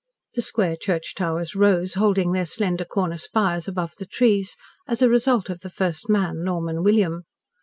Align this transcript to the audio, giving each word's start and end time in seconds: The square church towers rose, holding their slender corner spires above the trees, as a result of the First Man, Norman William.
The 0.33 0.41
square 0.41 0.75
church 0.75 1.13
towers 1.13 1.55
rose, 1.55 1.93
holding 1.93 2.31
their 2.31 2.45
slender 2.47 2.85
corner 2.85 3.17
spires 3.17 3.67
above 3.67 3.93
the 3.99 4.07
trees, 4.07 4.57
as 4.87 5.03
a 5.03 5.09
result 5.09 5.47
of 5.47 5.59
the 5.61 5.69
First 5.69 6.09
Man, 6.09 6.43
Norman 6.43 6.81
William. 6.81 7.25